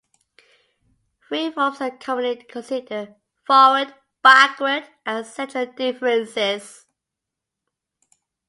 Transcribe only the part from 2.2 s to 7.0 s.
considered: forward, backward, and central differences.